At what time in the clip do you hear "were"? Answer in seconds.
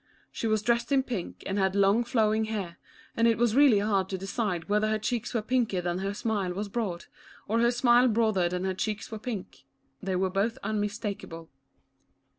5.31-5.43, 9.11-9.19, 10.15-10.31